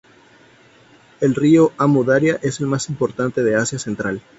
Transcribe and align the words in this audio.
El 1.19 1.35
río 1.35 1.73
Amu 1.77 2.03
Daria 2.03 2.39
es 2.41 2.59
el 2.59 2.65
más 2.65 2.89
importante 2.89 3.43
de 3.43 3.53
Asia 3.55 3.77
Central. 3.77 4.19